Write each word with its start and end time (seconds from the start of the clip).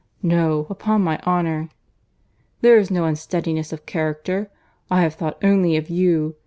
No, 0.23 0.65
upon 0.67 1.03
my 1.03 1.19
honour, 1.27 1.69
there 2.61 2.79
is 2.79 2.89
no 2.89 3.05
unsteadiness 3.05 3.71
of 3.71 3.85
character. 3.85 4.49
I 4.89 5.03
have 5.03 5.13
thought 5.13 5.37
only 5.43 5.77
of 5.77 5.91
you. 5.91 6.37